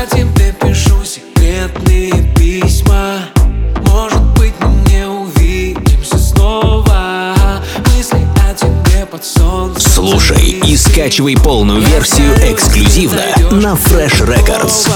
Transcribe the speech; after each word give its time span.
я 0.00 0.06
тебе 0.06 0.54
пишу 0.58 1.04
секретные 1.04 2.12
письма. 2.34 3.18
Может 3.86 4.22
быть 4.38 4.54
мы 4.60 4.90
не 4.90 5.06
увидимся 5.06 6.16
снова. 6.16 7.34
Мысли 7.94 8.26
о 8.48 8.54
тебе 8.54 9.04
под 9.04 9.22
солнцем 9.24 9.92
Слушай 9.92 10.58
и 10.64 10.76
скачивай 10.76 11.36
полную 11.36 11.82
версию 11.82 12.32
эксклюзивно 12.50 13.24
на 13.50 13.74
Fresh 13.74 14.26
Records. 14.26 14.88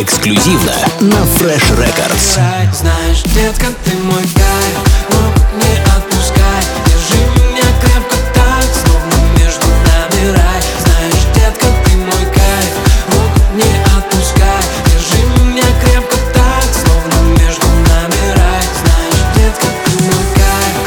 Эксклюзивно 0.00 0.72
на 1.00 1.16
Fresh 1.36 1.76
Records. 1.76 2.40
Знаешь, 2.72 3.20
детка, 3.34 3.66
ты 3.84 3.94
мой 3.98 4.22
кайф 4.22 4.78
Рук 5.10 5.34
не 5.56 5.76
отпускай. 5.94 6.62
Держи 6.86 7.20
меня 7.36 7.66
крепко 7.82 8.16
так 8.32 8.64
Словно 8.72 9.14
между 9.38 9.66
нами 9.66 10.32
рай. 10.34 10.62
Знаешь, 10.80 11.24
детка, 11.34 11.66
ты 11.84 11.96
мой 11.98 12.24
кайф 12.32 12.72
Рук 13.12 13.34
не 13.52 13.70
отпускай. 13.94 14.64
Держи 14.86 15.22
меня 15.44 15.68
крепко 15.84 16.16
так 16.32 16.68
Словно 16.72 17.16
между 17.38 17.66
нами 17.66 18.20
рай. 18.38 18.64
Знаешь, 18.80 19.22
детка, 19.36 19.66
ты 19.84 19.90
мой 20.02 20.24
кайф 20.34 20.78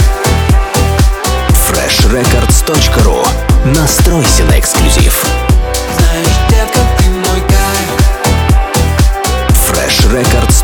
freshrecords.ru 1.69 3.27
Настройся 3.75 4.43
на 4.45 4.57
эксклюзив. 4.57 5.42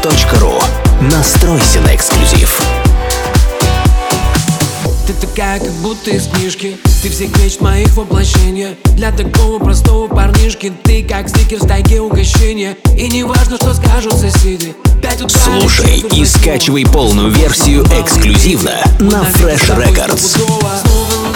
freshrecords.ru 0.02 0.62
Настройся 1.12 1.80
на 1.82 1.96
эксклюзив. 1.96 2.62
Ты 5.08 5.14
такая, 5.14 5.60
как 5.60 5.72
будто 5.82 6.12
из 6.12 6.28
книжки. 6.28 6.78
Ты 7.02 7.10
всех 7.10 7.36
мечт 7.38 7.62
моих 7.62 7.96
воплощение 7.96 8.76
Для 8.96 9.12
такого 9.12 9.58
простого 9.60 10.08
парнишки. 10.08 10.74
Ты 10.84 11.04
как 11.04 11.30
стикер 11.30 11.60
в 11.60 11.68
тайге 11.68 12.02
угощения. 12.02 12.78
И 12.98 13.08
не 13.10 13.24
важно, 13.24 13.56
что 13.58 13.74
скажут 13.74 14.14
соседи 14.14 14.76
Слушай 15.28 16.04
и 16.12 16.26
скачивай 16.26 16.86
полную 16.86 17.30
версию 17.32 17.84
эксклюзивно 17.86 18.74
на 19.00 19.24
Fresh 19.24 19.76
Records. 19.78 20.18
Снова 20.18 20.74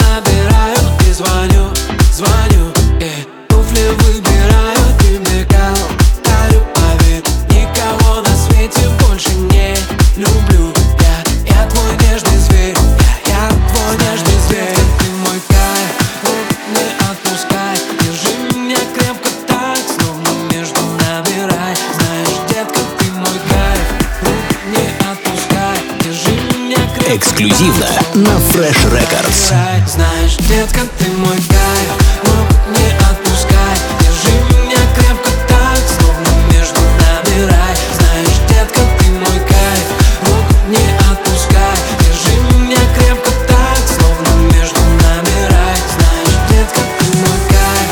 набираю 0.00 0.76
и 1.08 1.12
звоню, 1.12 1.53
Эксклюзивно 27.14 27.86
на 28.14 28.30
Fresh 28.50 28.90
Records. 28.90 29.54
Знаешь, 29.86 30.34
детка, 30.48 30.80
ты 30.98 31.08
мой 31.12 31.36
кайф 31.36 31.88
Рук 32.24 32.48
не 32.76 32.86
отпускай. 33.08 33.76
Держи 34.00 34.34
меня 34.50 34.80
крепко 34.96 35.30
так 35.46 35.78
Словно 35.96 36.28
между 36.52 36.80
нами 36.80 37.46
рай. 37.48 37.76
Знаешь, 37.96 38.38
детка, 38.48 38.80
ты 38.98 39.04
мой 39.12 39.38
кайф 39.46 39.86
Рук 40.26 40.46
не 40.68 40.84
отпускай. 41.08 41.78
Держи 42.00 42.34
меня 42.58 42.82
крепко 42.98 43.30
так 43.46 43.82
Словно 43.86 44.30
между 44.52 44.80
нами 44.80 45.34
рай. 45.52 45.78
Знаешь, 45.94 46.38
детка, 46.50 46.80
ты 46.98 47.04
мой 47.18 47.38
кайф 47.48 47.90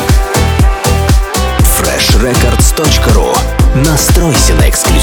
freshrecords.ru 1.79 3.37
Настройся 3.75 4.53
на 4.55 4.69
эксклюзив. 4.69 5.02